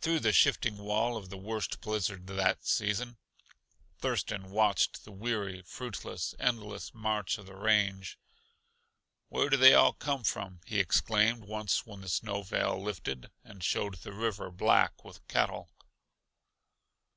[0.00, 3.16] Through the shifting wall of the worst blizzard that season
[3.98, 8.20] Thurston watched the weary, fruitless, endless march of the range.
[9.30, 13.64] "Where do they all come from?" he exclaimed once when the snow veil lifted and
[13.64, 15.68] showed the river black with cattle.